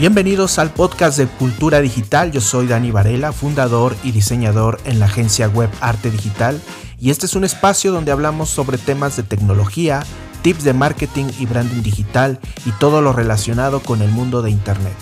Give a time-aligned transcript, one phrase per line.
[0.00, 2.32] Bienvenidos al podcast de Cultura Digital.
[2.32, 6.58] Yo soy Dani Varela, fundador y diseñador en la agencia web Arte Digital.
[6.98, 10.02] Y este es un espacio donde hablamos sobre temas de tecnología,
[10.40, 14.94] tips de marketing y branding digital y todo lo relacionado con el mundo de Internet.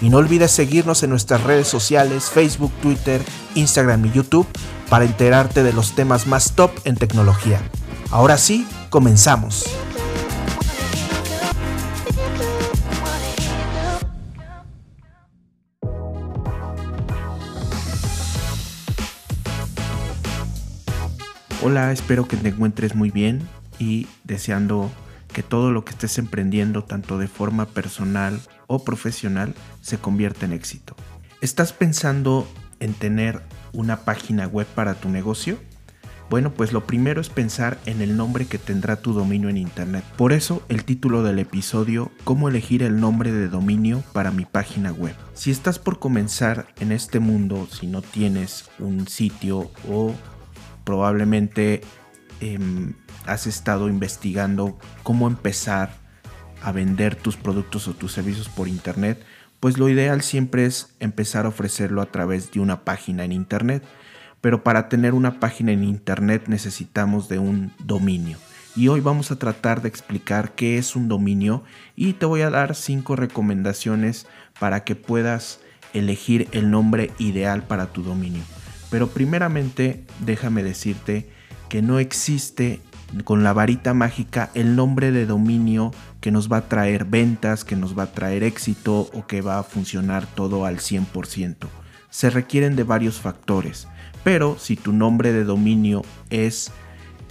[0.00, 3.20] Y no olvides seguirnos en nuestras redes sociales, Facebook, Twitter,
[3.54, 4.46] Instagram y YouTube
[4.88, 7.60] para enterarte de los temas más top en tecnología.
[8.10, 9.66] Ahora sí, comenzamos.
[21.64, 23.40] Hola, espero que te encuentres muy bien
[23.78, 24.90] y deseando
[25.32, 30.54] que todo lo que estés emprendiendo, tanto de forma personal o profesional, se convierta en
[30.54, 30.96] éxito.
[31.40, 32.48] ¿Estás pensando
[32.80, 35.56] en tener una página web para tu negocio?
[36.28, 40.02] Bueno, pues lo primero es pensar en el nombre que tendrá tu dominio en Internet.
[40.16, 44.90] Por eso el título del episodio, cómo elegir el nombre de dominio para mi página
[44.90, 45.14] web.
[45.34, 50.12] Si estás por comenzar en este mundo, si no tienes un sitio o
[50.84, 51.80] probablemente
[52.40, 52.94] em,
[53.26, 55.90] has estado investigando cómo empezar
[56.62, 59.22] a vender tus productos o tus servicios por internet,
[59.60, 63.84] pues lo ideal siempre es empezar a ofrecerlo a través de una página en internet.
[64.40, 68.38] Pero para tener una página en internet necesitamos de un dominio.
[68.74, 71.62] Y hoy vamos a tratar de explicar qué es un dominio
[71.94, 74.26] y te voy a dar cinco recomendaciones
[74.58, 75.60] para que puedas
[75.92, 78.42] elegir el nombre ideal para tu dominio.
[78.92, 81.26] Pero primeramente déjame decirte
[81.70, 82.80] que no existe
[83.24, 87.74] con la varita mágica el nombre de dominio que nos va a traer ventas, que
[87.74, 91.68] nos va a traer éxito o que va a funcionar todo al 100%.
[92.10, 93.88] Se requieren de varios factores,
[94.24, 96.70] pero si tu nombre de dominio es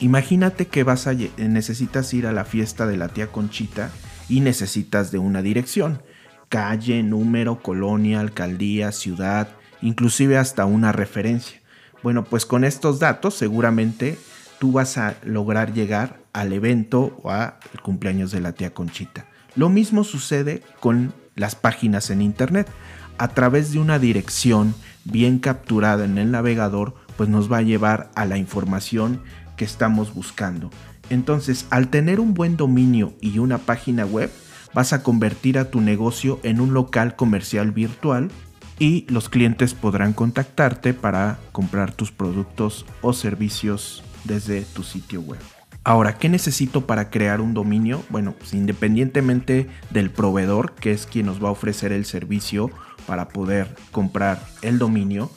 [0.00, 3.90] Imagínate que vas a, necesitas ir a la fiesta de la tía Conchita
[4.30, 6.00] y necesitas de una dirección
[6.50, 9.48] calle, número, colonia, alcaldía, ciudad,
[9.80, 11.60] inclusive hasta una referencia.
[12.02, 14.18] Bueno, pues con estos datos seguramente
[14.58, 19.26] tú vas a lograr llegar al evento o al cumpleaños de la tía Conchita.
[19.54, 22.68] Lo mismo sucede con las páginas en internet.
[23.16, 24.74] A través de una dirección
[25.04, 29.22] bien capturada en el navegador, pues nos va a llevar a la información
[29.56, 30.70] que estamos buscando.
[31.10, 34.30] Entonces, al tener un buen dominio y una página web,
[34.74, 38.30] vas a convertir a tu negocio en un local comercial virtual
[38.78, 45.40] y los clientes podrán contactarte para comprar tus productos o servicios desde tu sitio web.
[45.82, 48.02] Ahora, ¿qué necesito para crear un dominio?
[48.10, 52.70] Bueno, pues independientemente del proveedor, que es quien nos va a ofrecer el servicio
[53.06, 55.30] para poder comprar el dominio,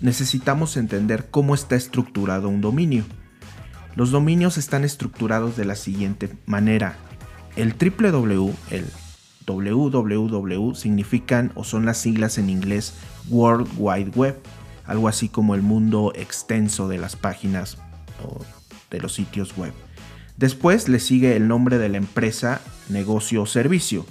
[0.00, 3.04] necesitamos entender cómo está estructurado un dominio.
[3.94, 6.96] Los dominios están estructurados de la siguiente manera.
[7.56, 8.86] El www, el
[9.46, 12.94] www significan o son las siglas en inglés
[13.28, 14.38] World Wide Web,
[14.86, 17.78] algo así como el mundo extenso de las páginas
[18.24, 18.38] o
[18.90, 19.72] de los sitios web.
[20.36, 24.04] Después le sigue el nombre de la empresa, negocio o servicio,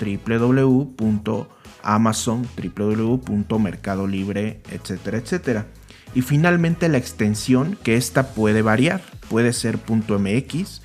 [0.00, 5.66] www.amazon, www.mercadolibre, etcétera, etcétera.
[6.14, 10.80] Y finalmente la extensión, que esta puede variar, puede ser .mx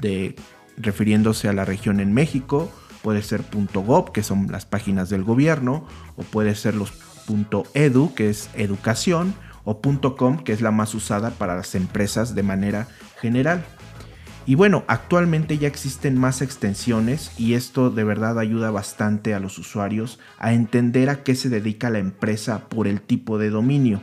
[0.00, 0.36] de
[0.80, 2.70] refiriéndose a la región en México,
[3.02, 5.86] puede ser .gov, que son las páginas del gobierno,
[6.16, 6.92] o puede ser los
[7.74, 9.34] .edu, que es educación,
[9.64, 9.80] o
[10.16, 12.88] .com, que es la más usada para las empresas de manera
[13.20, 13.64] general.
[14.46, 19.58] Y bueno, actualmente ya existen más extensiones y esto de verdad ayuda bastante a los
[19.58, 24.02] usuarios a entender a qué se dedica la empresa por el tipo de dominio.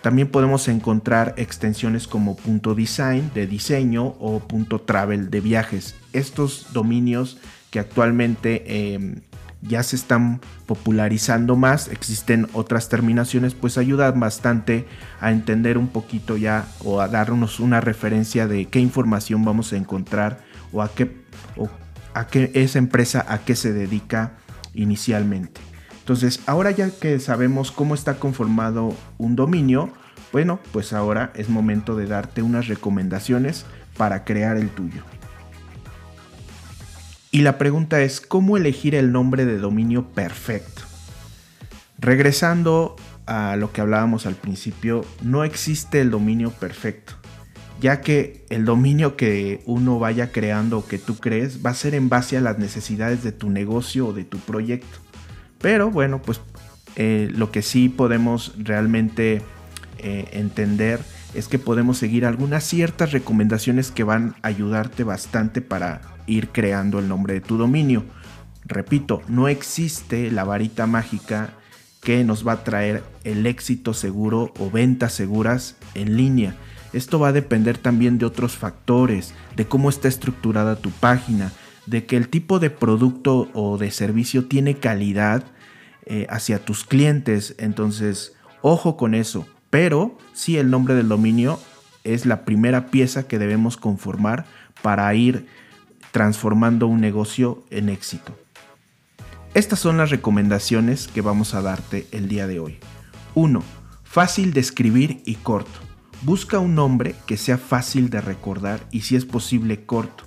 [0.00, 2.38] También podemos encontrar extensiones como
[2.74, 4.40] .design de diseño o
[4.86, 5.94] .travel de viajes.
[6.14, 7.36] Estos dominios
[7.68, 9.20] que actualmente em,
[9.68, 14.86] ya se están popularizando más, existen otras terminaciones, pues ayudan bastante
[15.20, 19.76] a entender un poquito ya o a darnos una referencia de qué información vamos a
[19.76, 21.24] encontrar o a qué,
[21.56, 21.68] o
[22.14, 24.32] a qué esa empresa a qué se dedica
[24.74, 25.60] inicialmente.
[25.98, 29.90] Entonces, ahora ya que sabemos cómo está conformado un dominio,
[30.32, 33.66] bueno, pues ahora es momento de darte unas recomendaciones
[33.96, 35.02] para crear el tuyo.
[37.36, 40.80] Y la pregunta es, ¿cómo elegir el nombre de dominio perfecto?
[41.98, 42.96] Regresando
[43.26, 47.12] a lo que hablábamos al principio, no existe el dominio perfecto,
[47.78, 51.94] ya que el dominio que uno vaya creando o que tú crees va a ser
[51.94, 54.96] en base a las necesidades de tu negocio o de tu proyecto.
[55.60, 56.40] Pero bueno, pues
[56.94, 59.42] eh, lo que sí podemos realmente
[59.98, 61.00] eh, entender
[61.36, 66.98] es que podemos seguir algunas ciertas recomendaciones que van a ayudarte bastante para ir creando
[66.98, 68.04] el nombre de tu dominio.
[68.64, 71.50] Repito, no existe la varita mágica
[72.00, 76.54] que nos va a traer el éxito seguro o ventas seguras en línea.
[76.92, 81.52] Esto va a depender también de otros factores, de cómo está estructurada tu página,
[81.84, 85.44] de que el tipo de producto o de servicio tiene calidad
[86.06, 87.54] eh, hacia tus clientes.
[87.58, 89.46] Entonces, ojo con eso.
[89.70, 91.58] Pero sí el nombre del dominio
[92.04, 94.46] es la primera pieza que debemos conformar
[94.82, 95.46] para ir
[96.12, 98.36] transformando un negocio en éxito.
[99.54, 102.78] Estas son las recomendaciones que vamos a darte el día de hoy.
[103.34, 103.62] 1.
[104.04, 105.80] Fácil de escribir y corto.
[106.22, 110.24] Busca un nombre que sea fácil de recordar y si es posible corto.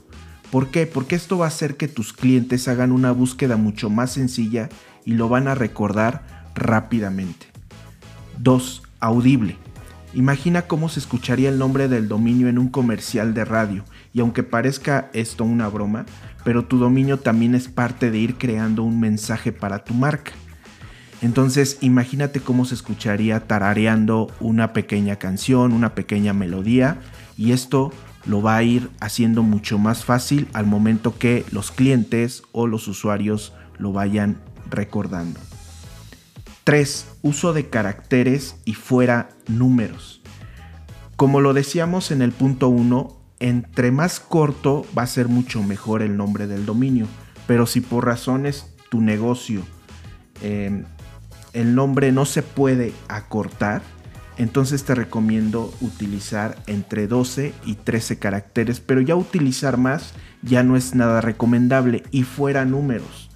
[0.52, 0.88] ¿Por qué?
[0.88, 4.70] Porque esto va a hacer que tus clientes hagan una búsqueda mucho más sencilla
[5.06, 7.48] y lo van a recordar rápidamente.
[8.40, 8.84] 2.
[9.00, 9.58] Audible.
[10.14, 14.42] Imagina cómo se escucharía el nombre del dominio en un comercial de radio y aunque
[14.42, 16.06] parezca esto una broma,
[16.44, 20.32] pero tu dominio también es parte de ir creando un mensaje para tu marca.
[21.22, 26.98] Entonces imagínate cómo se escucharía tarareando una pequeña canción, una pequeña melodía
[27.38, 27.92] y esto
[28.26, 32.88] lo va a ir haciendo mucho más fácil al momento que los clientes o los
[32.88, 34.38] usuarios lo vayan
[34.70, 35.40] recordando.
[36.70, 37.08] 3.
[37.24, 40.22] Uso de caracteres y fuera números.
[41.16, 46.04] Como lo decíamos en el punto 1, entre más corto va a ser mucho mejor
[46.04, 47.08] el nombre del dominio.
[47.48, 49.64] Pero si por razones tu negocio
[50.44, 50.86] em,
[51.54, 53.82] el nombre no se puede acortar,
[54.38, 60.14] entonces te recomiendo utilizar entre 12 y 13 caracteres, pero ya utilizar más
[60.44, 63.29] ya no es nada recomendable y fuera números.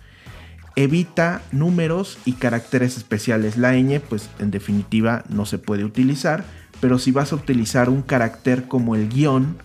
[0.75, 3.58] Evita números y caracteres especiales.
[3.58, 6.46] La ñ, pues en definitiva no se puede utilizar,
[6.81, 9.58] pero si vas a utilizar un carácter como el guion,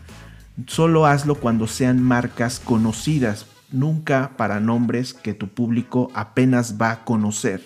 [0.66, 7.04] Solo hazlo cuando sean marcas conocidas, nunca para nombres que tu público apenas va a
[7.04, 7.62] conocer.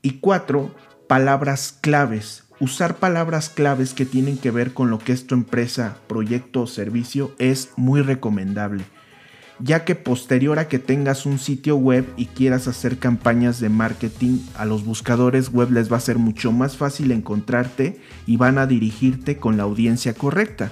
[0.00, 0.74] Y cuatro,
[1.06, 2.44] palabras claves.
[2.60, 6.66] Usar palabras claves que tienen que ver con lo que es tu empresa, proyecto o
[6.66, 8.84] servicio es muy recomendable,
[9.62, 14.38] ya que posterior a que tengas un sitio web y quieras hacer campañas de marketing,
[14.56, 18.66] a los buscadores web les va a ser mucho más fácil encontrarte y van a
[18.66, 20.70] dirigirte con la audiencia correcta.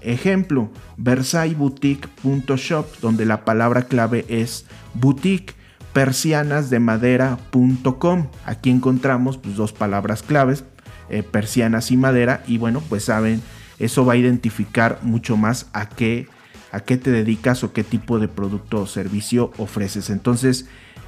[0.00, 5.54] Ejemplo, VersaillesBoutique.shop, donde la palabra clave es boutique,
[5.92, 8.28] persianasdemadera.com.
[8.46, 10.62] Aquí encontramos pues, dos palabras claves,
[11.10, 13.42] eh, persianas y madera, y bueno, pues saben,
[13.78, 16.28] eso va a identificar mucho más a qué,
[16.72, 20.10] a qué te dedicas o qué tipo de producto o servicio ofreces.
[20.10, 20.66] Entonces,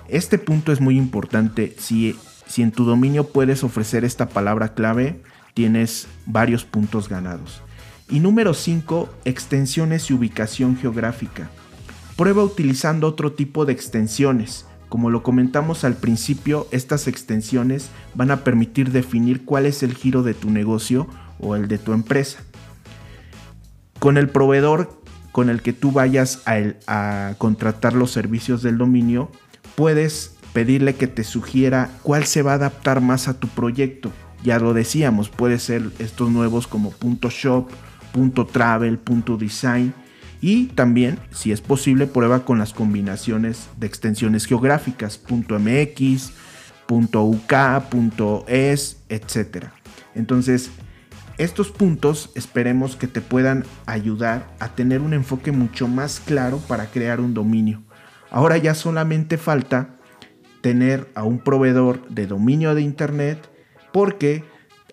[0.09, 1.75] este punto es muy importante.
[1.79, 2.17] Si,
[2.47, 5.23] si en tu dominio puedes ofrecer esta palabra clave,
[5.55, 7.63] tienes varios puntos ganados.
[8.09, 11.51] Y número 5, extensiones y ubicación geográfica.
[12.17, 14.67] Prueba utilizando otro tipo de extensiones.
[14.89, 20.23] Como lo comentamos al principio, estas extensiones van a permitir definir cuál es el giro
[20.23, 21.09] de tu negocio
[21.41, 22.41] o el de tu empresa.
[23.99, 25.02] Con el proveedor
[25.33, 29.31] con el que tú vayas a, contratar los servicios del dominio,
[29.75, 34.13] puedes pedirle que te sugiera cuál se va a adaptar más a tu proyecto.
[34.45, 36.93] Ya lo decíamos, puede ser estos nuevos como
[37.31, 37.69] .shop
[38.53, 39.01] .travel,
[39.39, 39.95] .design
[40.43, 46.33] y también, si es posible, prueba con las combinaciones de extensiones geográficas .mx,
[46.89, 47.53] .uk,
[48.49, 49.67] .es, etc.
[50.17, 50.71] Entonces,
[51.39, 56.87] Estos puntos esperemos que te puedan ayudar a tener un enfoque mucho más claro para
[56.87, 57.83] crear un dominio.
[58.31, 59.97] Ahora ya solamente falta
[60.61, 63.51] tener a un proveedor de dominio de Internet
[63.93, 64.45] porque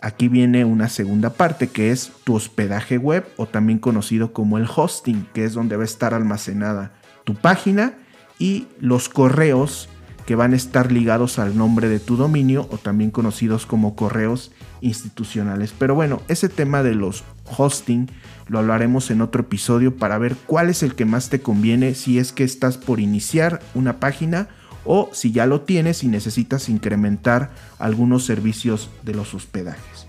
[0.02, 4.68] aquí viene una segunda parte que es tu hospedaje web o también conocido como el
[4.74, 6.94] hosting, que es donde va a estar almacenada
[7.26, 7.94] tu página
[8.40, 9.90] y los correos
[10.30, 14.52] que van a estar ligados al nombre de tu dominio o también conocidos como correos
[14.80, 15.74] institucionales.
[15.76, 17.24] Pero bueno, ese tema de los
[17.58, 18.12] hosting
[18.48, 22.20] lo hablaremos en otro episodio para ver cuál es el que más te conviene si
[22.20, 24.50] es que estás por iniciar una página
[24.86, 30.06] o si ya lo tienes y necesitas incrementar algunos servicios de los hospedajes.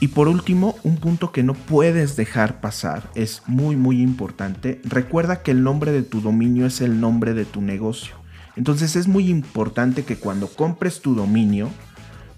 [0.00, 5.40] Y por último, un punto que no puedes dejar pasar, es muy muy importante, recuerda
[5.40, 8.22] que el nombre de tu dominio es el nombre de tu negocio.
[8.56, 11.70] Entonces es muy importante que cuando compres tu dominio,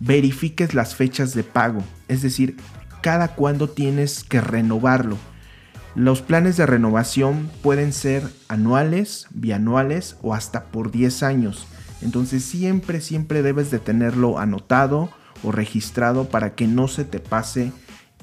[0.00, 2.56] verifiques las fechas de pago, es decir,
[3.02, 5.16] cada cuándo tienes que renovarlo.
[5.94, 11.66] Los planes de renovación pueden ser anuales, bianuales o hasta por 10 años.
[12.02, 15.08] Entonces siempre, siempre debes de tenerlo anotado
[15.42, 17.72] o registrado para que no se te pase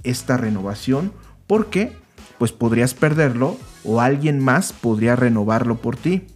[0.03, 1.13] esta renovación
[1.47, 1.95] porque
[2.37, 6.27] pues podrías perderlo o alguien más podría renovarlo por ti.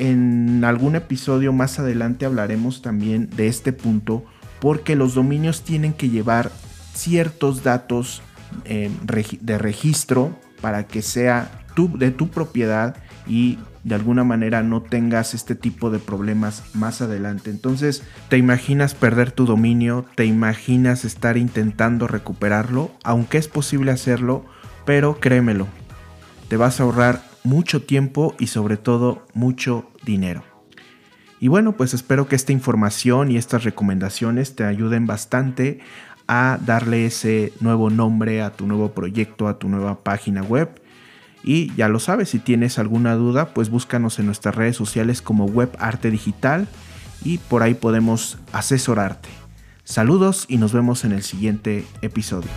[0.00, 4.24] En algún episodio más adelante hablaremos también de este punto
[4.58, 6.50] porque los dominios tienen que llevar
[6.94, 8.22] ciertos datos
[8.64, 8.90] eh,
[9.42, 15.54] de registro para que sea de tu propiedad y de alguna manera no tengas este
[15.54, 17.50] tipo de problemas más adelante.
[17.50, 20.06] Entonces, ¿te imaginas perder tu dominio?
[20.14, 22.90] ¿Te imaginas estar intentando recuperarlo?
[23.04, 24.46] Aunque es posible hacerlo,
[24.86, 25.66] pero créemelo,
[26.48, 30.44] te vas a ahorrar mucho tiempo y sobre todo mucho dinero.
[31.40, 35.80] Y bueno, pues espero que esta información y estas recomendaciones te ayuden bastante
[36.28, 40.80] a darle ese nuevo nombre a tu nuevo proyecto, a tu nueva página web.
[41.42, 45.46] Y ya lo sabes, si tienes alguna duda, pues búscanos en nuestras redes sociales como
[45.46, 46.68] Web Arte Digital
[47.24, 49.30] y por ahí podemos asesorarte.
[49.84, 52.50] Saludos y nos vemos en el siguiente episodio.